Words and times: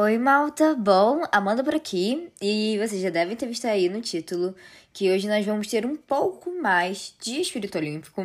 Oi, 0.00 0.16
malta! 0.16 0.76
Bom, 0.76 1.24
Amanda 1.32 1.64
por 1.64 1.74
aqui, 1.74 2.30
e 2.40 2.78
vocês 2.78 3.02
já 3.02 3.10
devem 3.10 3.34
ter 3.34 3.46
visto 3.46 3.64
aí 3.66 3.88
no 3.88 4.00
título 4.00 4.54
que 4.92 5.10
hoje 5.10 5.26
nós 5.26 5.44
vamos 5.44 5.66
ter 5.66 5.84
um 5.84 5.96
pouco 5.96 6.52
mais 6.52 7.16
de 7.20 7.40
espírito 7.40 7.76
olímpico, 7.78 8.24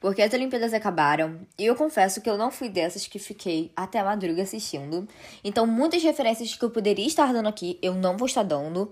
porque 0.00 0.22
as 0.22 0.32
Olimpíadas 0.32 0.72
acabaram, 0.72 1.40
e 1.58 1.66
eu 1.66 1.74
confesso 1.74 2.20
que 2.20 2.30
eu 2.30 2.38
não 2.38 2.52
fui 2.52 2.68
dessas 2.68 3.08
que 3.08 3.18
fiquei 3.18 3.72
até 3.74 3.98
a 3.98 4.04
madruga 4.04 4.44
assistindo, 4.44 5.08
então 5.42 5.66
muitas 5.66 6.04
referências 6.04 6.54
que 6.54 6.64
eu 6.64 6.70
poderia 6.70 7.08
estar 7.08 7.32
dando 7.32 7.48
aqui 7.48 7.80
eu 7.82 7.96
não 7.96 8.16
vou 8.16 8.26
estar 8.28 8.44
dando, 8.44 8.88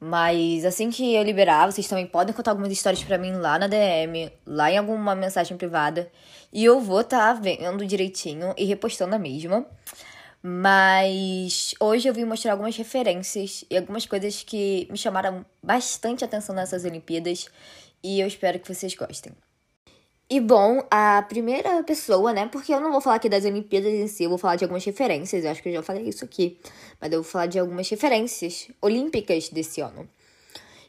mas 0.00 0.64
assim 0.64 0.88
que 0.88 1.14
eu 1.14 1.22
liberar, 1.22 1.70
vocês 1.70 1.86
também 1.86 2.06
podem 2.06 2.34
contar 2.34 2.52
algumas 2.52 2.72
histórias 2.72 3.04
para 3.04 3.18
mim 3.18 3.32
lá 3.32 3.58
na 3.58 3.66
DM, 3.66 4.32
lá 4.46 4.72
em 4.72 4.78
alguma 4.78 5.14
mensagem 5.14 5.58
privada, 5.58 6.10
e 6.50 6.64
eu 6.64 6.80
vou 6.80 7.02
estar 7.02 7.34
tá 7.34 7.38
vendo 7.38 7.84
direitinho 7.84 8.54
e 8.56 8.64
repostando 8.64 9.14
a 9.14 9.18
mesma. 9.18 9.66
Mas 10.48 11.74
hoje 11.80 12.08
eu 12.08 12.14
vim 12.14 12.24
mostrar 12.24 12.52
algumas 12.52 12.76
referências 12.76 13.64
e 13.68 13.76
algumas 13.76 14.06
coisas 14.06 14.44
que 14.44 14.86
me 14.88 14.96
chamaram 14.96 15.44
bastante 15.60 16.24
atenção 16.24 16.54
nessas 16.54 16.84
Olimpíadas 16.84 17.48
e 18.00 18.20
eu 18.20 18.28
espero 18.28 18.60
que 18.60 18.72
vocês 18.72 18.94
gostem. 18.94 19.32
E 20.30 20.38
bom, 20.40 20.86
a 20.88 21.20
primeira 21.22 21.82
pessoa, 21.82 22.32
né? 22.32 22.46
Porque 22.46 22.72
eu 22.72 22.80
não 22.80 22.92
vou 22.92 23.00
falar 23.00 23.16
aqui 23.16 23.28
das 23.28 23.44
Olimpíadas 23.44 23.92
em 23.92 24.06
si, 24.06 24.22
eu 24.22 24.28
vou 24.28 24.38
falar 24.38 24.54
de 24.54 24.62
algumas 24.62 24.84
referências, 24.84 25.44
eu 25.44 25.50
acho 25.50 25.60
que 25.60 25.68
eu 25.68 25.72
já 25.72 25.82
falei 25.82 26.04
isso 26.04 26.24
aqui, 26.24 26.56
mas 27.00 27.10
eu 27.10 27.24
vou 27.24 27.28
falar 27.28 27.46
de 27.46 27.58
algumas 27.58 27.88
referências 27.90 28.68
olímpicas 28.80 29.48
desse 29.48 29.80
ano. 29.80 30.08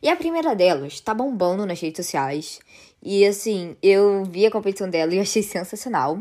E 0.03 0.07
a 0.07 0.15
primeira 0.15 0.55
delas 0.55 0.99
tá 0.99 1.15
bombando 1.15 1.65
nas 1.65 1.81
redes 1.81 2.05
sociais. 2.05 2.59
E 3.01 3.25
assim, 3.25 3.75
eu 3.81 4.23
vi 4.23 4.45
a 4.45 4.51
competição 4.51 4.87
dela 4.87 5.15
e 5.15 5.19
achei 5.19 5.41
sensacional. 5.41 6.19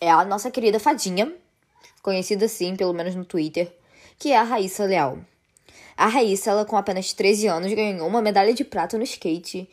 É 0.00 0.10
a 0.10 0.24
nossa 0.24 0.50
querida 0.50 0.80
Fadinha, 0.80 1.32
conhecida 2.04 2.44
assim, 2.44 2.76
pelo 2.76 2.92
menos 2.92 3.14
no 3.14 3.24
Twitter, 3.24 3.72
que 4.18 4.30
é 4.30 4.36
a 4.36 4.42
Raíssa 4.42 4.84
Leal. 4.84 5.18
A 5.96 6.06
Raíssa, 6.06 6.50
ela 6.50 6.66
com 6.66 6.76
apenas 6.76 7.14
13 7.14 7.46
anos, 7.46 7.72
ganhou 7.72 8.06
uma 8.06 8.20
medalha 8.20 8.52
de 8.52 8.62
prata 8.62 8.98
no 8.98 9.04
skate 9.04 9.66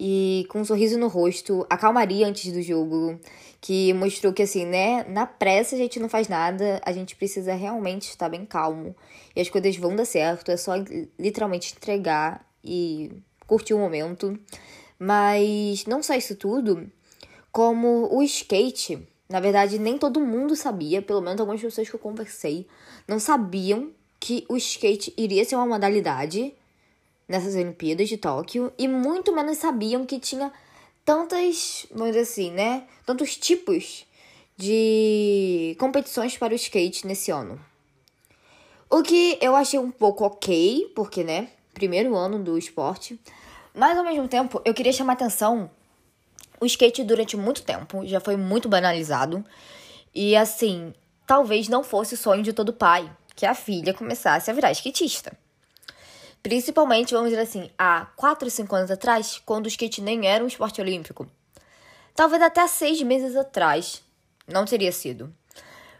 e 0.00 0.46
com 0.48 0.60
um 0.60 0.64
sorriso 0.64 0.98
no 0.98 1.08
rosto, 1.08 1.66
a 1.68 1.76
calmaria 1.76 2.26
antes 2.26 2.50
do 2.50 2.62
jogo, 2.62 3.20
que 3.60 3.92
mostrou 3.92 4.32
que 4.32 4.42
assim, 4.42 4.64
né, 4.64 5.04
na 5.04 5.26
pressa 5.26 5.74
a 5.76 5.78
gente 5.78 6.00
não 6.00 6.08
faz 6.08 6.26
nada, 6.26 6.80
a 6.86 6.90
gente 6.90 7.14
precisa 7.14 7.54
realmente 7.54 8.08
estar 8.08 8.30
bem 8.30 8.46
calmo 8.46 8.96
e 9.36 9.40
as 9.42 9.50
coisas 9.50 9.76
vão 9.76 9.94
dar 9.94 10.06
certo, 10.06 10.50
é 10.50 10.56
só 10.56 10.72
literalmente 11.18 11.74
entregar 11.76 12.48
e 12.64 13.12
curtir 13.46 13.74
o 13.74 13.78
momento. 13.78 14.38
Mas 14.98 15.84
não 15.84 16.02
só 16.02 16.14
isso 16.14 16.34
tudo, 16.34 16.90
como 17.52 18.08
o 18.10 18.22
skate 18.22 19.06
na 19.34 19.40
verdade, 19.40 19.80
nem 19.80 19.98
todo 19.98 20.20
mundo 20.20 20.54
sabia, 20.54 21.02
pelo 21.02 21.20
menos 21.20 21.40
algumas 21.40 21.60
pessoas 21.60 21.88
que 21.88 21.96
eu 21.96 21.98
conversei, 21.98 22.68
não 23.08 23.18
sabiam 23.18 23.90
que 24.20 24.46
o 24.48 24.56
skate 24.56 25.12
iria 25.16 25.44
ser 25.44 25.56
uma 25.56 25.66
modalidade 25.66 26.54
nessas 27.26 27.56
Olimpíadas 27.56 28.08
de 28.08 28.16
Tóquio 28.16 28.72
e 28.78 28.86
muito 28.86 29.34
menos 29.34 29.58
sabiam 29.58 30.06
que 30.06 30.20
tinha 30.20 30.52
tantas, 31.04 31.84
vamos 31.90 32.10
dizer 32.10 32.20
assim, 32.20 32.52
né? 32.52 32.84
Tantos 33.04 33.36
tipos 33.36 34.06
de 34.56 35.74
competições 35.80 36.38
para 36.38 36.52
o 36.52 36.56
skate 36.56 37.04
nesse 37.04 37.32
ano. 37.32 37.60
O 38.88 39.02
que 39.02 39.36
eu 39.40 39.56
achei 39.56 39.80
um 39.80 39.90
pouco 39.90 40.24
ok, 40.24 40.92
porque, 40.94 41.24
né, 41.24 41.48
primeiro 41.72 42.14
ano 42.14 42.38
do 42.38 42.56
esporte, 42.56 43.18
mas 43.74 43.98
ao 43.98 44.04
mesmo 44.04 44.28
tempo 44.28 44.62
eu 44.64 44.72
queria 44.72 44.92
chamar 44.92 45.14
atenção 45.14 45.68
o 46.60 46.66
skate 46.66 47.04
durante 47.04 47.36
muito 47.36 47.62
tempo 47.62 48.06
já 48.06 48.20
foi 48.20 48.36
muito 48.36 48.68
banalizado. 48.68 49.44
E 50.14 50.36
assim, 50.36 50.94
talvez 51.26 51.68
não 51.68 51.82
fosse 51.82 52.14
o 52.14 52.16
sonho 52.18 52.42
de 52.42 52.52
todo 52.52 52.72
pai 52.72 53.10
que 53.34 53.46
a 53.46 53.54
filha 53.54 53.92
começasse 53.92 54.50
a 54.50 54.54
virar 54.54 54.72
skatista. 54.72 55.32
Principalmente, 56.42 57.14
vamos 57.14 57.30
dizer 57.30 57.42
assim, 57.42 57.70
há 57.78 58.06
4, 58.16 58.50
5 58.50 58.76
anos 58.76 58.90
atrás, 58.90 59.40
quando 59.44 59.64
o 59.64 59.68
skate 59.68 60.02
nem 60.02 60.26
era 60.26 60.44
um 60.44 60.46
esporte 60.46 60.80
olímpico. 60.80 61.26
Talvez 62.14 62.42
até 62.42 62.66
seis 62.68 63.02
meses 63.02 63.34
atrás 63.34 64.02
não 64.46 64.64
teria 64.64 64.92
sido. 64.92 65.34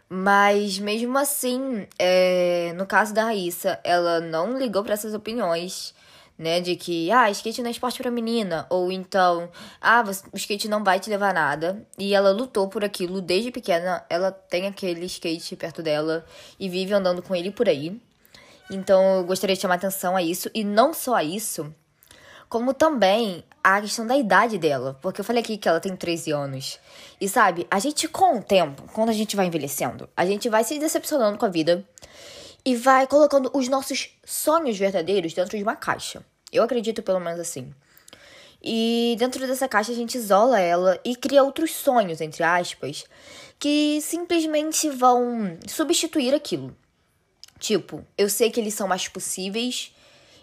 Mas 0.07 0.77
mesmo 0.77 1.17
assim, 1.17 1.87
é, 1.97 2.73
no 2.77 2.85
caso 2.85 3.13
da 3.13 3.23
Raíssa, 3.23 3.79
ela 3.83 4.19
não 4.19 4.57
ligou 4.57 4.83
para 4.83 4.93
essas 4.93 5.13
opiniões 5.13 5.95
né? 6.37 6.59
De 6.59 6.75
que, 6.75 7.11
ah, 7.11 7.29
skate 7.31 7.61
não 7.61 7.69
é 7.69 7.71
esporte 7.71 8.01
para 8.01 8.11
menina. 8.11 8.65
Ou 8.69 8.91
então, 8.91 9.49
ah, 9.81 10.03
o 10.31 10.37
skate 10.37 10.67
não 10.67 10.83
vai 10.83 10.99
te 10.99 11.09
levar 11.09 11.29
a 11.29 11.33
nada. 11.33 11.87
E 11.97 12.13
ela 12.13 12.31
lutou 12.31 12.67
por 12.67 12.83
aquilo 12.83 13.21
desde 13.21 13.51
pequena. 13.51 14.05
Ela 14.09 14.31
tem 14.31 14.67
aquele 14.67 15.05
skate 15.05 15.55
perto 15.55 15.81
dela 15.81 16.25
e 16.59 16.69
vive 16.69 16.93
andando 16.93 17.21
com 17.21 17.35
ele 17.35 17.51
por 17.51 17.69
aí. 17.69 17.99
Então, 18.69 19.17
eu 19.17 19.23
gostaria 19.23 19.55
de 19.55 19.61
chamar 19.61 19.75
atenção 19.75 20.15
a 20.15 20.21
isso. 20.21 20.49
E 20.53 20.63
não 20.63 20.93
só 20.93 21.15
a 21.15 21.23
isso, 21.23 21.73
como 22.49 22.73
também 22.73 23.43
a 23.63 23.81
questão 23.81 24.05
da 24.05 24.17
idade 24.17 24.57
dela. 24.57 24.97
Porque 25.01 25.21
eu 25.21 25.25
falei 25.25 25.41
aqui 25.41 25.57
que 25.57 25.67
ela 25.67 25.79
tem 25.79 25.95
13 25.95 26.31
anos. 26.31 26.79
E 27.19 27.29
sabe, 27.29 27.65
a 27.69 27.79
gente 27.79 28.07
com 28.07 28.39
o 28.39 28.43
tempo, 28.43 28.83
quando 28.93 29.09
a 29.09 29.13
gente 29.13 29.35
vai 29.35 29.47
envelhecendo, 29.47 30.09
a 30.15 30.25
gente 30.25 30.49
vai 30.49 30.63
se 30.63 30.77
decepcionando 30.77 31.37
com 31.37 31.45
a 31.45 31.49
vida 31.49 31.85
e 32.65 32.75
vai 32.75 33.05
colocando 33.05 33.51
os 33.53 33.67
nossos 33.67 34.09
sonhos 34.25 34.77
verdadeiros 34.77 35.33
dentro 35.33 35.55
de 35.55 35.63
uma 35.63 35.75
caixa. 35.75 36.25
Eu 36.51 36.63
acredito 36.63 37.03
pelo 37.03 37.19
menos 37.19 37.39
assim. 37.39 37.73
E 38.61 39.15
dentro 39.19 39.45
dessa 39.45 39.67
caixa 39.67 39.91
a 39.91 39.95
gente 39.95 40.17
isola 40.17 40.59
ela 40.59 40.99
e 41.05 41.15
cria 41.15 41.43
outros 41.43 41.71
sonhos, 41.71 42.19
entre 42.19 42.43
aspas, 42.43 43.05
que 43.59 43.99
simplesmente 44.01 44.89
vão 44.89 45.57
substituir 45.67 46.33
aquilo. 46.33 46.75
Tipo, 47.59 48.03
eu 48.17 48.27
sei 48.29 48.49
que 48.49 48.59
eles 48.59 48.73
são 48.73 48.87
mais 48.87 49.07
possíveis, 49.07 49.93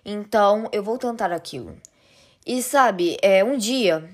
então 0.04 0.69
eu 0.72 0.83
vou 0.83 0.97
tentar 0.99 1.33
aquilo. 1.33 1.77
E 2.47 2.62
sabe, 2.62 3.16
é, 3.21 3.43
um 3.43 3.56
dia 3.59 4.09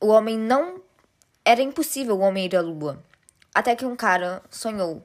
o 0.00 0.08
homem 0.08 0.38
não. 0.38 0.82
Era 1.42 1.62
impossível 1.62 2.16
o 2.16 2.20
homem 2.20 2.44
ir 2.44 2.56
à 2.56 2.60
lua. 2.60 3.02
Até 3.54 3.74
que 3.74 3.86
um 3.86 3.96
cara 3.96 4.42
sonhou. 4.50 5.02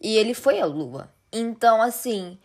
E 0.00 0.16
ele 0.16 0.34
foi 0.34 0.60
à 0.60 0.66
lua. 0.66 1.10
Então, 1.38 1.82
assim, 1.82 2.38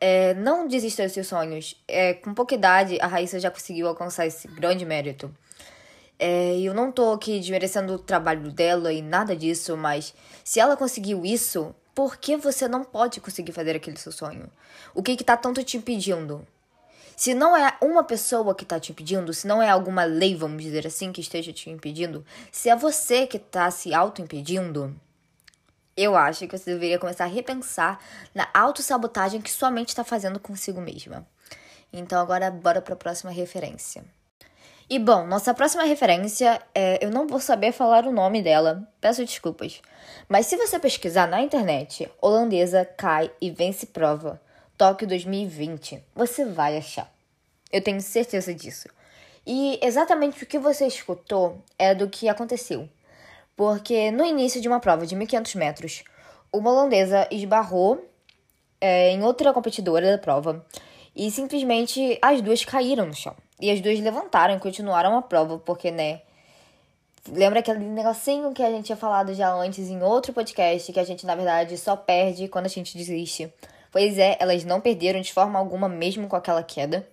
é, 0.00 0.34
não 0.34 0.66
desista 0.66 1.04
dos 1.04 1.12
seus 1.12 1.28
sonhos. 1.28 1.80
É, 1.86 2.14
com 2.14 2.34
pouca 2.34 2.56
idade, 2.56 2.98
a 3.00 3.06
Raíssa 3.06 3.38
já 3.38 3.52
conseguiu 3.52 3.86
alcançar 3.86 4.26
esse 4.26 4.48
grande 4.48 4.84
mérito. 4.84 5.32
É, 6.18 6.58
eu 6.58 6.74
não 6.74 6.90
tô 6.90 7.12
aqui 7.12 7.38
desmerecendo 7.38 7.94
o 7.94 7.98
trabalho 7.98 8.50
dela 8.50 8.92
e 8.92 9.00
nada 9.00 9.36
disso, 9.36 9.76
mas 9.76 10.12
se 10.42 10.58
ela 10.58 10.76
conseguiu 10.76 11.24
isso, 11.24 11.72
por 11.94 12.16
que 12.16 12.36
você 12.36 12.66
não 12.66 12.82
pode 12.82 13.20
conseguir 13.20 13.52
fazer 13.52 13.76
aquele 13.76 13.96
seu 13.96 14.10
sonho? 14.10 14.50
O 14.92 15.04
que 15.04 15.16
que 15.16 15.24
tá 15.24 15.36
tanto 15.36 15.62
te 15.62 15.76
impedindo? 15.76 16.44
Se 17.16 17.34
não 17.34 17.56
é 17.56 17.76
uma 17.80 18.02
pessoa 18.02 18.56
que 18.56 18.64
tá 18.64 18.80
te 18.80 18.90
impedindo, 18.90 19.32
se 19.32 19.46
não 19.46 19.62
é 19.62 19.68
alguma 19.68 20.02
lei, 20.02 20.34
vamos 20.34 20.62
dizer 20.64 20.84
assim, 20.84 21.12
que 21.12 21.20
esteja 21.20 21.52
te 21.52 21.70
impedindo, 21.70 22.24
se 22.50 22.68
é 22.68 22.74
você 22.74 23.24
que 23.24 23.38
tá 23.38 23.70
se 23.70 23.94
auto-impedindo, 23.94 24.96
eu 25.96 26.16
acho 26.16 26.46
que 26.46 26.56
você 26.56 26.72
deveria 26.72 26.98
começar 26.98 27.24
a 27.24 27.28
repensar 27.28 27.98
na 28.34 28.48
autossabotagem 28.54 29.40
que 29.40 29.50
sua 29.50 29.70
mente 29.70 29.88
está 29.88 30.02
fazendo 30.02 30.40
consigo 30.40 30.80
mesma. 30.80 31.26
Então, 31.92 32.20
agora 32.20 32.50
bora 32.50 32.80
para 32.80 32.94
a 32.94 32.96
próxima 32.96 33.30
referência. 33.30 34.04
E 34.88 34.98
bom, 34.98 35.26
nossa 35.26 35.54
próxima 35.54 35.84
referência, 35.84 36.60
é, 36.74 37.04
eu 37.04 37.10
não 37.10 37.26
vou 37.26 37.40
saber 37.40 37.72
falar 37.72 38.06
o 38.06 38.12
nome 38.12 38.42
dela, 38.42 38.86
peço 39.00 39.24
desculpas. 39.24 39.80
Mas 40.28 40.46
se 40.46 40.56
você 40.56 40.78
pesquisar 40.78 41.26
na 41.26 41.40
internet, 41.40 42.10
holandesa 42.20 42.84
cai 42.84 43.30
e 43.40 43.50
vence 43.50 43.86
prova, 43.86 44.40
Tóquio 44.76 45.06
2020, 45.06 46.02
você 46.14 46.44
vai 46.44 46.76
achar. 46.76 47.10
Eu 47.70 47.82
tenho 47.82 48.00
certeza 48.00 48.52
disso. 48.52 48.88
E 49.46 49.78
exatamente 49.82 50.42
o 50.42 50.46
que 50.46 50.58
você 50.58 50.86
escutou 50.86 51.62
é 51.78 51.94
do 51.94 52.08
que 52.08 52.28
aconteceu 52.28 52.88
porque 53.56 54.10
no 54.10 54.24
início 54.24 54.60
de 54.60 54.68
uma 54.68 54.80
prova 54.80 55.06
de 55.06 55.16
1.500 55.16 55.56
metros, 55.56 56.04
uma 56.52 56.70
holandesa 56.70 57.26
esbarrou 57.30 58.04
é, 58.80 59.10
em 59.10 59.22
outra 59.22 59.52
competidora 59.52 60.10
da 60.10 60.18
prova 60.18 60.64
e 61.14 61.30
simplesmente 61.30 62.18
as 62.20 62.40
duas 62.40 62.64
caíram 62.64 63.06
no 63.06 63.14
chão. 63.14 63.34
E 63.60 63.70
as 63.70 63.80
duas 63.80 64.00
levantaram 64.00 64.56
e 64.56 64.58
continuaram 64.58 65.16
a 65.16 65.22
prova, 65.22 65.58
porque, 65.58 65.90
né? 65.90 66.22
Lembra 67.28 67.60
aquele 67.60 67.78
negocinho 67.78 68.52
que 68.52 68.62
a 68.62 68.70
gente 68.70 68.86
tinha 68.86 68.96
falado 68.96 69.32
já 69.32 69.52
antes 69.52 69.88
em 69.88 70.02
outro 70.02 70.32
podcast, 70.32 70.92
que 70.92 70.98
a 70.98 71.04
gente, 71.04 71.24
na 71.24 71.36
verdade, 71.36 71.78
só 71.78 71.94
perde 71.94 72.48
quando 72.48 72.66
a 72.66 72.68
gente 72.68 72.98
desiste? 72.98 73.52
Pois 73.92 74.18
é, 74.18 74.36
elas 74.40 74.64
não 74.64 74.80
perderam 74.80 75.20
de 75.20 75.32
forma 75.32 75.58
alguma, 75.58 75.88
mesmo 75.88 76.26
com 76.26 76.34
aquela 76.34 76.62
queda, 76.64 77.06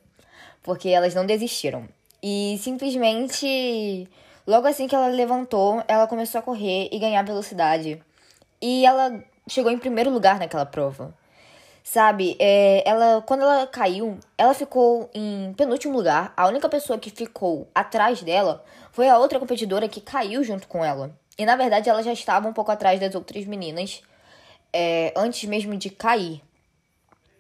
porque 0.64 0.90
elas 0.90 1.14
não 1.14 1.26
desistiram. 1.28 1.88
E 2.24 2.60
simplesmente 2.60 4.10
Logo 4.50 4.66
assim 4.66 4.88
que 4.88 4.96
ela 4.96 5.06
levantou, 5.10 5.84
ela 5.88 6.08
começou 6.08 6.40
a 6.40 6.42
correr 6.42 6.90
e 6.92 6.98
ganhar 6.98 7.22
velocidade. 7.22 8.02
E 8.60 8.84
ela 8.84 9.24
chegou 9.48 9.72
em 9.72 9.78
primeiro 9.78 10.10
lugar 10.10 10.40
naquela 10.40 10.66
prova. 10.66 11.14
Sabe, 11.84 12.36
é, 12.40 12.82
ela 12.84 13.22
quando 13.22 13.44
ela 13.44 13.68
caiu, 13.68 14.18
ela 14.36 14.56
ficou 14.56 15.08
em 15.14 15.54
penúltimo 15.56 15.96
lugar. 15.96 16.34
A 16.36 16.48
única 16.48 16.68
pessoa 16.68 16.98
que 16.98 17.12
ficou 17.12 17.68
atrás 17.76 18.24
dela 18.24 18.66
foi 18.92 19.08
a 19.08 19.20
outra 19.20 19.40
competidora 19.40 19.88
que 19.88 20.02
caiu 20.02 20.44
junto 20.44 20.68
com 20.68 20.84
ela. 20.84 21.16
E 21.38 21.46
na 21.46 21.56
verdade 21.56 21.88
ela 21.88 22.02
já 22.02 22.12
estava 22.12 22.48
um 22.48 22.54
pouco 22.54 22.72
atrás 22.72 23.00
das 23.00 23.14
outras 23.14 23.46
meninas 23.46 24.02
é, 24.74 25.14
antes 25.16 25.48
mesmo 25.48 25.78
de 25.78 25.92
cair. 25.92 26.42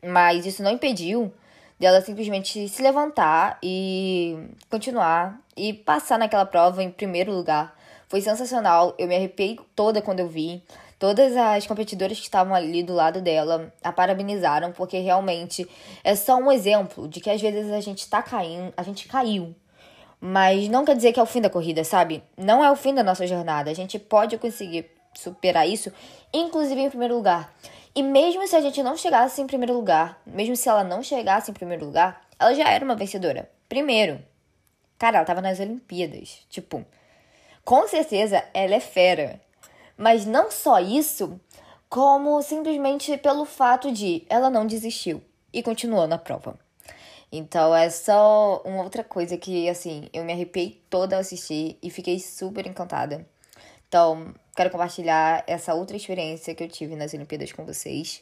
Mas 0.06 0.46
isso 0.46 0.62
não 0.62 0.70
impediu 0.70 1.34
dela 1.80 2.02
simplesmente 2.02 2.70
se 2.70 2.84
levantar 2.84 3.58
e 3.64 4.38
continuar 4.70 5.40
e 5.60 5.74
passar 5.74 6.18
naquela 6.18 6.46
prova 6.46 6.82
em 6.82 6.90
primeiro 6.90 7.34
lugar. 7.34 7.78
Foi 8.08 8.22
sensacional, 8.22 8.96
eu 8.98 9.08
me 9.08 9.16
arrepiei 9.16 9.60
toda 9.76 10.02
quando 10.02 10.22
eu 10.22 10.28
vi. 10.28 10.64
Todas 10.98 11.36
as 11.36 11.68
competidoras 11.68 12.18
que 12.18 12.24
estavam 12.24 12.56
ali 12.56 12.82
do 12.82 12.94
lado 12.94 13.22
dela 13.22 13.72
a 13.84 13.92
parabenizaram, 13.92 14.72
porque 14.72 14.98
realmente 15.00 15.70
é 16.04 16.16
só 16.16 16.36
um 16.36 16.52
exemplo 16.52 17.08
de 17.08 17.20
que 17.20 17.30
às 17.30 17.42
vezes 17.42 17.72
a 17.72 17.80
gente 17.82 18.10
tá 18.10 18.22
caindo, 18.22 18.74
a 18.76 18.84
gente 18.84 19.08
caiu. 19.08 19.54
Mas 20.20 20.68
não 20.68 20.84
quer 20.84 20.96
dizer 20.96 21.14
que 21.14 21.20
é 21.20 21.24
o 21.24 21.26
fim 21.26 21.42
da 21.42 21.50
corrida, 21.50 21.84
sabe? 21.84 22.24
Não 22.38 22.64
é 22.64 22.72
o 22.72 22.76
fim 22.76 22.94
da 22.94 23.04
nossa 23.04 23.28
jornada. 23.28 23.70
A 23.70 23.74
gente 23.74 24.00
pode 24.00 24.38
conseguir 24.38 24.90
superar 25.14 25.68
isso, 25.68 25.92
inclusive 26.34 26.82
em 26.82 26.90
primeiro 26.90 27.16
lugar. 27.16 27.54
E 27.96 28.04
mesmo 28.04 28.46
se 28.48 28.56
a 28.56 28.62
gente 28.62 28.82
não 28.84 28.98
chegasse 28.98 29.42
em 29.42 29.48
primeiro 29.48 29.74
lugar, 29.74 30.22
mesmo 30.26 30.56
se 30.56 30.68
ela 30.68 30.84
não 30.84 31.02
chegasse 31.02 31.52
em 31.52 31.54
primeiro 31.54 31.86
lugar, 31.86 32.22
ela 32.38 32.54
já 32.54 32.70
era 32.70 32.84
uma 32.84 32.96
vencedora. 32.96 33.50
Primeiro, 33.68 34.20
cara, 35.00 35.18
ela 35.18 35.26
tava 35.26 35.42
nas 35.42 35.60
Olimpíadas. 35.60 36.46
Tipo, 36.50 36.86
com 37.66 37.88
certeza 37.88 38.44
ela 38.54 38.76
é 38.76 38.80
fera. 38.80 39.42
Mas 39.98 40.26
não 40.26 40.52
só 40.52 40.80
isso, 40.80 41.40
como 41.90 42.42
simplesmente 42.42 43.18
pelo 43.18 43.46
fato 43.46 43.92
de 43.92 44.24
ela 44.30 44.50
não 44.50 44.68
desistiu 44.68 45.24
e 45.52 45.64
continuou 45.64 46.08
na 46.08 46.18
prova. 46.18 46.60
Então 47.32 47.76
é 47.76 47.90
só 47.90 48.62
uma 48.66 48.84
outra 48.84 49.04
coisa 49.04 49.38
que, 49.38 49.70
assim, 49.70 50.10
eu 50.14 50.24
me 50.24 50.34
arrepiei 50.34 50.82
toda 50.90 51.16
ao 51.16 51.22
assistir 51.22 51.78
e 51.82 51.90
fiquei 51.90 52.20
super 52.20 52.66
encantada. 52.66 53.26
Então, 53.88 54.34
quero 54.56 54.70
compartilhar 54.70 55.44
essa 55.48 55.74
outra 55.74 55.98
experiência 55.98 56.54
que 56.54 56.64
eu 56.64 56.68
tive 56.68 56.96
nas 56.96 57.14
Olimpíadas 57.14 57.52
com 57.52 57.66
vocês. 57.66 58.22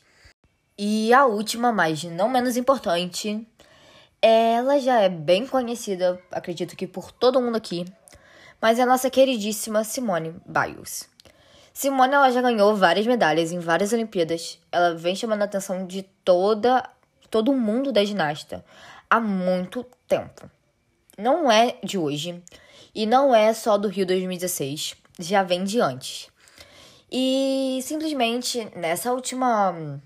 E 0.78 1.14
a 1.14 1.26
última, 1.26 1.72
mas 1.72 2.04
não 2.04 2.30
menos 2.30 2.56
importante, 2.56 3.46
ela 4.22 4.80
já 4.80 5.02
é 5.02 5.10
bem 5.10 5.46
conhecida, 5.46 6.20
acredito 6.32 6.76
que 6.76 6.88
por 6.88 7.12
todo 7.12 7.42
mundo 7.42 7.56
aqui, 7.56 7.86
mas 8.62 8.80
é 8.80 8.84
a 8.84 8.86
nossa 8.86 9.10
queridíssima 9.10 9.84
Simone 9.84 10.36
Biles. 10.46 11.10
Simone 11.74 12.14
ela 12.14 12.32
já 12.32 12.42
ganhou 12.42 12.76
várias 12.76 13.06
medalhas 13.06 13.52
em 13.52 13.60
várias 13.60 13.94
Olimpíadas. 13.94 14.60
Ela 14.72 14.96
vem 14.96 15.16
chamando 15.16 15.44
a 15.44 15.46
atenção 15.46 15.86
de 15.86 16.02
toda 16.24 16.90
todo 17.30 17.54
mundo 17.54 17.92
da 17.92 18.04
ginasta 18.04 18.64
há 19.10 19.20
muito 19.20 19.86
tempo. 20.08 20.50
Não 21.18 21.52
é 21.52 21.78
de 21.84 21.98
hoje 21.98 22.42
e 22.96 23.06
não 23.06 23.36
é 23.36 23.54
só 23.54 23.78
do 23.78 23.88
Rio 23.88 24.06
2016 24.08 24.96
já 25.20 25.44
vem 25.44 25.64
de 25.64 25.80
antes. 25.80 26.30
E 27.12 27.80
simplesmente 27.84 28.70
nessa 28.76 29.12
última 29.12 30.02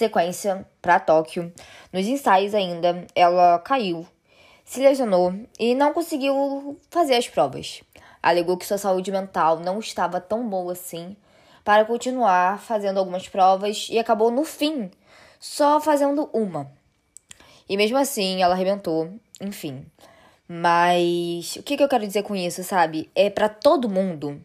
sequência 0.00 0.66
para 0.80 0.98
Tóquio, 0.98 1.52
nos 1.92 2.06
ensaios 2.06 2.54
ainda, 2.54 3.06
ela 3.14 3.58
caiu, 3.58 4.06
se 4.64 4.80
lesionou 4.80 5.34
e 5.58 5.74
não 5.74 5.92
conseguiu 5.92 6.78
fazer 6.90 7.16
as 7.16 7.28
provas. 7.28 7.82
Alegou 8.22 8.56
que 8.56 8.66
sua 8.66 8.78
saúde 8.78 9.12
mental 9.12 9.60
não 9.60 9.78
estava 9.78 10.18
tão 10.18 10.48
boa 10.48 10.72
assim 10.72 11.14
para 11.62 11.84
continuar 11.84 12.58
fazendo 12.58 12.98
algumas 12.98 13.28
provas 13.28 13.88
e 13.90 13.98
acabou 13.98 14.30
no 14.30 14.42
fim 14.42 14.90
só 15.38 15.78
fazendo 15.80 16.30
uma. 16.32 16.70
E 17.68 17.76
mesmo 17.76 17.98
assim, 17.98 18.42
ela 18.42 18.54
arrebentou, 18.54 19.12
enfim. 19.38 19.84
Mas 20.48 21.56
o 21.56 21.62
que, 21.62 21.76
que 21.76 21.82
eu 21.82 21.88
quero 21.88 22.06
dizer 22.06 22.22
com 22.22 22.34
isso, 22.34 22.64
sabe? 22.64 23.10
É 23.14 23.28
para 23.28 23.50
todo 23.50 23.88
mundo. 23.88 24.40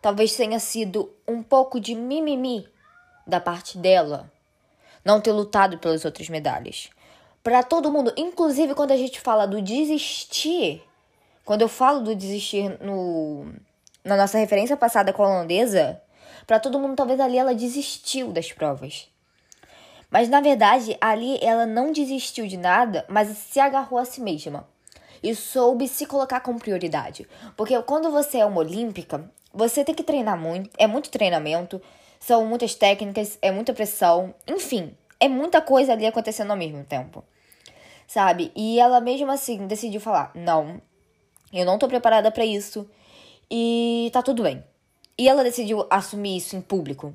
Talvez 0.00 0.34
tenha 0.34 0.58
sido 0.58 1.08
um 1.26 1.40
pouco 1.40 1.78
de 1.78 1.94
mimimi 1.94 2.68
da 3.24 3.40
parte 3.40 3.78
dela 3.78 4.30
não 5.04 5.20
ter 5.20 5.32
lutado 5.32 5.78
pelas 5.78 6.04
outras 6.04 6.28
medalhas. 6.28 6.90
Para 7.42 7.62
todo 7.62 7.90
mundo, 7.90 8.12
inclusive 8.16 8.74
quando 8.74 8.92
a 8.92 8.96
gente 8.96 9.20
fala 9.20 9.46
do 9.46 9.60
desistir, 9.60 10.82
quando 11.44 11.62
eu 11.62 11.68
falo 11.68 12.00
do 12.00 12.14
desistir 12.14 12.78
no 12.80 13.52
na 14.04 14.16
nossa 14.16 14.36
referência 14.36 14.76
passada 14.76 15.12
com 15.12 15.22
a 15.22 15.28
holandesa, 15.28 16.00
para 16.46 16.58
todo 16.58 16.78
mundo 16.78 16.96
talvez 16.96 17.20
ali 17.20 17.38
ela 17.38 17.54
desistiu 17.54 18.32
das 18.32 18.52
provas. 18.52 19.08
Mas 20.10 20.28
na 20.28 20.40
verdade, 20.40 20.96
ali 21.00 21.38
ela 21.40 21.64
não 21.64 21.92
desistiu 21.92 22.46
de 22.46 22.56
nada, 22.56 23.04
mas 23.08 23.28
se 23.28 23.58
agarrou 23.58 23.98
a 23.98 24.04
si 24.04 24.20
mesma 24.20 24.66
e 25.22 25.34
soube 25.34 25.86
se 25.88 26.04
colocar 26.04 26.40
como 26.40 26.58
prioridade. 26.58 27.26
Porque 27.56 27.80
quando 27.82 28.10
você 28.10 28.38
é 28.38 28.44
uma 28.44 28.58
olímpica, 28.58 29.24
você 29.52 29.84
tem 29.84 29.94
que 29.94 30.02
treinar 30.02 30.36
muito, 30.36 30.70
é 30.76 30.86
muito 30.86 31.10
treinamento, 31.10 31.80
são 32.22 32.46
muitas 32.46 32.76
técnicas, 32.76 33.36
é 33.42 33.50
muita 33.50 33.74
pressão, 33.74 34.32
enfim, 34.46 34.94
é 35.18 35.28
muita 35.28 35.60
coisa 35.60 35.92
ali 35.92 36.06
acontecendo 36.06 36.52
ao 36.52 36.56
mesmo 36.56 36.84
tempo. 36.84 37.24
Sabe? 38.06 38.52
E 38.54 38.78
ela 38.78 39.00
mesmo 39.00 39.30
assim 39.30 39.66
decidiu 39.66 40.00
falar: 40.00 40.30
"Não, 40.32 40.80
eu 41.52 41.66
não 41.66 41.78
tô 41.78 41.88
preparada 41.88 42.30
para 42.30 42.44
isso 42.44 42.88
e 43.50 44.08
tá 44.12 44.22
tudo 44.22 44.44
bem". 44.44 44.62
E 45.18 45.28
ela 45.28 45.42
decidiu 45.42 45.84
assumir 45.90 46.36
isso 46.36 46.54
em 46.54 46.60
público. 46.60 47.12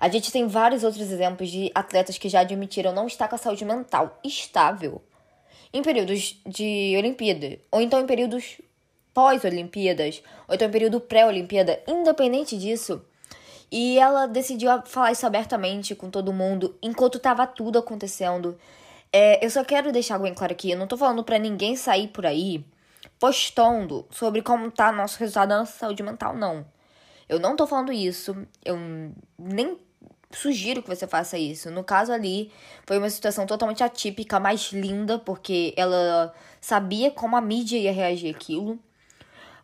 A 0.00 0.08
gente 0.08 0.32
tem 0.32 0.46
vários 0.48 0.82
outros 0.82 1.08
exemplos 1.08 1.50
de 1.50 1.70
atletas 1.72 2.18
que 2.18 2.28
já 2.28 2.40
admitiram 2.40 2.92
não 2.92 3.06
estar 3.06 3.28
com 3.28 3.36
a 3.36 3.38
saúde 3.38 3.64
mental 3.64 4.18
estável 4.24 5.00
em 5.72 5.82
períodos 5.82 6.40
de 6.44 6.94
Olimpíada, 6.96 7.58
ou 7.70 7.80
então 7.80 8.00
em 8.00 8.06
períodos 8.06 8.60
pós-Olimpíadas, 9.14 10.22
ou 10.48 10.54
então 10.54 10.66
em 10.66 10.72
período 10.72 11.00
pré-Olimpíada, 11.00 11.80
independente 11.86 12.56
disso. 12.56 13.04
E 13.70 13.98
ela 13.98 14.26
decidiu 14.26 14.70
falar 14.86 15.12
isso 15.12 15.26
abertamente 15.26 15.94
com 15.94 16.10
todo 16.10 16.32
mundo, 16.32 16.76
enquanto 16.82 17.18
tava 17.18 17.46
tudo 17.46 17.78
acontecendo. 17.78 18.58
É, 19.12 19.44
eu 19.44 19.50
só 19.50 19.64
quero 19.64 19.92
deixar 19.92 20.18
bem 20.18 20.34
claro 20.34 20.52
aqui, 20.52 20.70
eu 20.70 20.78
não 20.78 20.86
tô 20.86 20.96
falando 20.96 21.24
para 21.24 21.38
ninguém 21.38 21.76
sair 21.76 22.08
por 22.08 22.26
aí 22.26 22.64
postando 23.18 24.06
sobre 24.10 24.42
como 24.42 24.70
tá 24.70 24.92
nosso 24.92 25.18
resultado 25.18 25.48
da 25.48 25.58
nossa 25.58 25.78
saúde 25.78 26.02
mental, 26.02 26.36
não. 26.36 26.64
Eu 27.28 27.38
não 27.38 27.56
tô 27.56 27.66
falando 27.66 27.92
isso, 27.92 28.36
eu 28.64 28.78
nem 29.38 29.78
sugiro 30.30 30.82
que 30.82 30.88
você 30.88 31.06
faça 31.06 31.38
isso. 31.38 31.70
No 31.70 31.84
caso 31.84 32.12
ali, 32.12 32.52
foi 32.86 32.98
uma 32.98 33.10
situação 33.10 33.46
totalmente 33.46 33.82
atípica, 33.82 34.40
mais 34.40 34.72
linda, 34.72 35.18
porque 35.18 35.74
ela 35.76 36.34
sabia 36.60 37.10
como 37.10 37.36
a 37.36 37.40
mídia 37.40 37.78
ia 37.78 37.92
reagir 37.92 38.34
aquilo. 38.34 38.78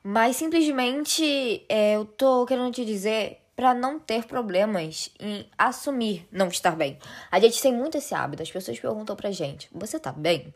Mas 0.02 0.36
simplesmente 0.36 1.64
é, 1.68 1.96
eu 1.96 2.04
tô 2.04 2.44
querendo 2.44 2.70
te 2.72 2.84
dizer 2.84 3.43
para 3.54 3.72
não 3.74 3.98
ter 3.98 4.24
problemas 4.24 5.10
em 5.20 5.48
assumir 5.56 6.26
não 6.30 6.48
estar 6.48 6.74
bem. 6.76 6.98
A 7.30 7.38
gente 7.38 7.60
tem 7.60 7.72
muito 7.72 7.98
esse 7.98 8.14
hábito, 8.14 8.42
as 8.42 8.50
pessoas 8.50 8.78
perguntam 8.78 9.16
pra 9.16 9.30
gente: 9.30 9.68
"Você 9.72 9.98
tá 9.98 10.12
bem?" 10.12 10.52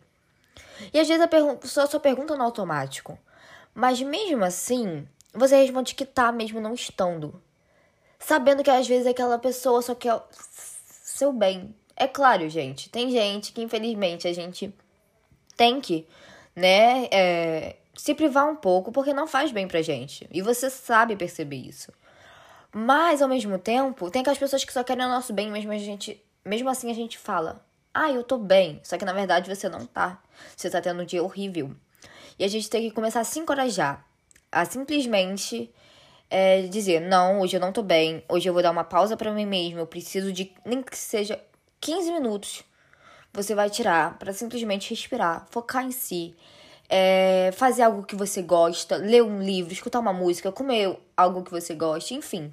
E 0.93 0.99
às 0.99 1.09
vezes 1.09 1.23
a 1.23 1.28
pessoa 1.28 1.87
só 1.87 1.99
pergunta 1.99 2.37
no 2.37 2.45
automático. 2.45 3.19
Mas 3.75 4.00
mesmo 4.00 4.45
assim, 4.45 5.07
você 5.33 5.57
responde 5.57 5.95
que 5.95 6.05
tá 6.05 6.33
mesmo 6.33 6.61
não 6.61 6.75
estando 6.75 7.40
sabendo 8.19 8.62
que 8.62 8.71
às 8.71 8.87
vezes 8.87 9.07
aquela 9.07 9.38
pessoa 9.38 9.81
só 9.81 9.95
quer 9.95 10.21
seu 10.31 11.33
bem. 11.33 11.75
É 11.97 12.07
claro, 12.07 12.49
gente, 12.49 12.88
tem 12.90 13.11
gente 13.11 13.52
que 13.52 13.62
infelizmente 13.62 14.26
a 14.28 14.33
gente 14.33 14.73
tem 15.57 15.81
que, 15.81 16.07
né, 16.55 17.09
é, 17.11 17.76
se 17.97 18.14
privar 18.14 18.49
um 18.49 18.57
pouco 18.57 18.93
porque 18.93 19.12
não 19.12 19.26
faz 19.26 19.50
bem 19.50 19.67
pra 19.67 19.83
gente. 19.83 20.28
E 20.31 20.40
você 20.43 20.71
sabe 20.71 21.17
perceber 21.17 21.57
isso. 21.57 21.93
Mas 22.73 23.23
ao 23.23 23.29
mesmo 23.29 23.59
tempo, 23.59 24.11
tem 24.11 24.21
aquelas 24.21 24.39
pessoas 24.39 24.65
que 24.65 24.73
só 24.73 24.85
querem 24.85 25.05
o 25.05 25.09
nosso 25.09 25.33
bem, 25.33 25.51
mesmo 25.51 25.73
a 25.73 25.79
gente, 25.79 26.23
mesmo 26.45 26.69
assim 26.69 26.91
a 26.91 26.95
gente 26.95 27.19
fala: 27.19 27.65
"Ah, 27.93 28.11
eu 28.11 28.23
tô 28.23 28.39
bem". 28.39 28.81
Só 28.85 28.99
que 28.99 29.05
na 29.05 29.13
verdade 29.13 29.55
você 29.55 29.69
não 29.69 29.87
tá. 29.87 30.23
Você 30.57 30.71
tá 30.71 30.81
tendo 30.81 31.03
um 31.03 31.07
dia 31.07 31.23
horrível. 31.23 31.75
E 32.39 32.45
a 32.45 32.49
gente 32.49 32.71
tem 32.71 32.83
que 32.83 32.95
começar 32.95 33.21
a 33.21 33.25
se 33.25 33.39
encorajar 33.39 34.07
a 34.51 34.65
simplesmente 34.65 35.73
é, 36.31 36.63
dizer: 36.63 37.01
não, 37.01 37.41
hoje 37.41 37.57
eu 37.57 37.61
não 37.61 37.73
tô 37.73 37.83
bem, 37.83 38.23
hoje 38.29 38.49
eu 38.49 38.53
vou 38.53 38.63
dar 38.63 38.71
uma 38.71 38.85
pausa 38.85 39.17
para 39.17 39.33
mim 39.33 39.47
mesmo, 39.47 39.81
eu 39.81 39.87
preciso 39.87 40.33
de 40.33 40.53
nem 40.65 40.83
que 40.83 40.97
seja 40.97 41.41
15 41.81 42.13
minutos. 42.13 42.63
Você 43.33 43.55
vai 43.55 43.69
tirar 43.71 44.19
para 44.19 44.33
simplesmente 44.33 44.91
respirar, 44.91 45.47
focar 45.51 45.85
em 45.85 45.91
si, 45.91 46.35
é, 46.88 47.50
fazer 47.52 47.83
algo 47.83 48.02
que 48.02 48.16
você 48.16 48.40
gosta, 48.40 48.97
ler 48.97 49.23
um 49.23 49.42
livro, 49.42 49.73
escutar 49.73 50.00
uma 50.00 50.12
música, 50.12 50.50
comer 50.50 50.99
algo 51.16 51.42
que 51.42 51.50
você 51.50 51.75
gosta, 51.75 52.14
enfim. 52.14 52.52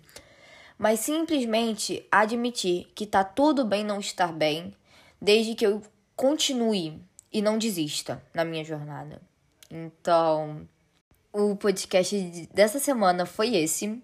Mas 0.77 0.99
simplesmente 0.99 2.05
admitir 2.11 2.91
que 2.93 3.05
tá 3.05 3.23
tudo 3.23 3.63
bem 3.63 3.83
não 3.83 3.99
estar 3.99 4.33
bem, 4.33 4.75
desde 5.21 5.55
que 5.55 5.65
eu 5.65 5.81
continue 6.15 7.01
e 7.31 7.41
não 7.41 7.57
desista 7.57 8.21
na 8.33 8.43
minha 8.43 8.63
jornada. 8.63 9.21
Então, 9.71 10.67
o 11.31 11.55
podcast 11.55 12.49
dessa 12.53 12.79
semana 12.79 13.25
foi 13.25 13.55
esse. 13.55 14.01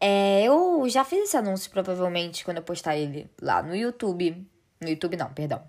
É, 0.00 0.44
eu 0.44 0.84
já 0.88 1.04
fiz 1.04 1.24
esse 1.24 1.36
anúncio 1.36 1.70
provavelmente 1.70 2.44
quando 2.44 2.58
eu 2.58 2.62
postar 2.62 2.96
ele 2.96 3.30
lá 3.40 3.62
no 3.62 3.74
YouTube. 3.74 4.46
No 4.80 4.88
YouTube 4.88 5.16
não, 5.16 5.32
perdão. 5.32 5.62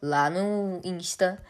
Lá 0.00 0.30
no 0.30 0.80
Insta. 0.84 1.42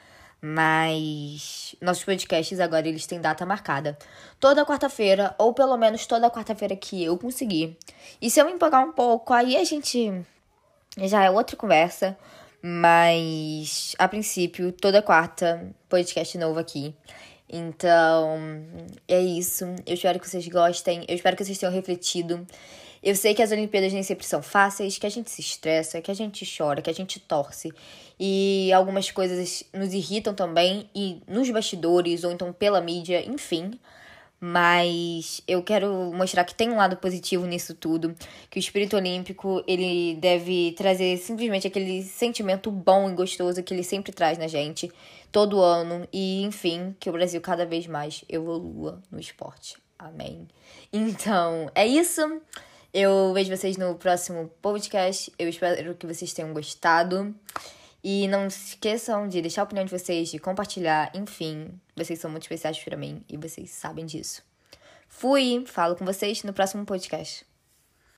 Mas 0.47 1.75
nossos 1.81 2.05
podcasts 2.05 2.61
agora 2.61 2.87
eles 2.87 3.07
têm 3.07 3.19
data 3.19 3.47
marcada. 3.47 3.97
Toda 4.39 4.67
quarta-feira, 4.67 5.35
ou 5.39 5.55
pelo 5.55 5.75
menos 5.79 6.05
toda 6.07 6.31
quarta-feira 6.31 6.77
que 6.77 7.03
eu 7.03 7.17
conseguir. 7.17 7.79
E 8.21 8.29
se 8.29 8.39
eu 8.39 8.45
me 8.45 8.53
empolgar 8.53 8.87
um 8.87 8.93
pouco, 8.93 9.33
aí 9.33 9.57
a 9.57 9.65
gente 9.65 10.23
já 10.99 11.25
é 11.25 11.31
outra 11.31 11.57
conversa. 11.57 12.15
Mas, 12.61 13.97
a 13.99 14.07
princípio, 14.07 14.71
toda 14.71 15.01
quarta, 15.01 15.67
podcast 15.89 16.37
novo 16.37 16.59
aqui. 16.59 16.95
Então, 17.49 18.39
é 19.09 19.21
isso. 19.21 19.65
Eu 19.87 19.95
espero 19.95 20.21
que 20.21 20.29
vocês 20.29 20.47
gostem. 20.49 21.07
Eu 21.09 21.15
espero 21.15 21.39
que 21.39 21.45
vocês 21.45 21.57
tenham 21.57 21.73
refletido. 21.73 22.47
Eu 23.05 23.15
sei 23.15 23.35
que 23.35 23.43
as 23.43 23.53
Olimpíadas 23.53 23.93
nem 23.93 24.03
sempre 24.03 24.25
são 24.25 24.43
fáceis, 24.43 24.97
que 24.97 25.07
a 25.07 25.11
gente 25.11 25.31
se 25.31 25.43
estressa, 25.43 26.01
que 26.01 26.11
a 26.11 26.15
gente 26.15 26.51
chora, 26.57 26.81
que 26.81 26.89
a 26.89 26.95
gente 26.95 27.21
torce. 27.21 27.71
E 28.19 28.73
algumas 28.73 29.11
coisas 29.11 29.63
nos 29.75 29.93
irritam 29.93 30.35
também, 30.35 30.89
e 30.95 31.21
nos 31.29 31.51
bastidores, 31.51 32.25
ou 32.25 32.33
então 32.33 32.51
pela 32.51 32.81
mídia, 32.81 33.23
enfim. 33.23 33.79
Mas 34.41 35.43
eu 35.47 35.63
quero 35.63 36.13
mostrar 36.15 36.45
que 36.45 36.55
tem 36.55 36.71
um 36.71 36.77
lado 36.77 36.97
positivo 36.97 37.45
nisso 37.45 37.75
tudo, 37.75 38.17
que 38.49 38.59
o 38.59 38.61
espírito 38.61 38.97
olímpico, 38.97 39.63
ele 39.67 40.17
deve 40.17 40.73
trazer 40.73 41.19
simplesmente 41.19 41.67
aquele 41.67 42.03
sentimento 42.03 42.71
bom 42.71 43.11
e 43.11 43.13
gostoso 43.13 43.63
que 43.63 43.75
ele 43.75 43.85
sempre 43.85 44.13
traz 44.13 44.39
na 44.39 44.49
gente, 44.49 44.91
todo 45.31 45.61
ano, 45.61 46.09
e 46.11 46.43
enfim, 46.43 46.97
que 46.99 47.11
o 47.11 47.13
Brasil 47.13 47.41
cada 47.43 47.67
vez 47.67 47.87
mais 47.87 48.25
evolua 48.31 49.03
no 49.11 49.21
esporte. 49.21 49.77
Amém. 49.99 50.49
Então, 50.91 51.71
é 51.75 51.87
isso. 51.87 52.41
Eu 52.95 53.33
vejo 53.35 53.51
vocês 53.51 53.77
no 53.77 53.97
próximo 53.97 54.49
podcast. 54.63 55.33
Eu 55.37 55.49
espero 55.49 55.97
que 55.97 56.07
vocês 56.07 56.33
tenham 56.33 56.55
gostado. 56.55 57.35
E 58.05 58.29
não 58.29 58.49
se 58.49 58.69
esqueçam 58.69 59.27
de 59.27 59.41
deixar 59.41 59.63
a 59.63 59.65
opinião 59.65 59.85
de 59.85 59.91
vocês, 59.91 60.29
de 60.31 60.39
compartilhar, 60.39 61.11
enfim. 61.13 61.73
Vocês 61.97 62.21
são 62.21 62.31
muito 62.31 62.45
especiais 62.45 62.79
para 62.79 62.97
mim 62.97 63.21
e 63.29 63.37
vocês 63.37 63.71
sabem 63.73 64.07
disso. 64.07 64.45
Fui, 65.09 65.65
falo 65.67 65.97
com 65.97 66.05
vocês 66.05 66.45
no 66.45 66.53
próximo 66.53 66.87
podcast. 66.87 67.45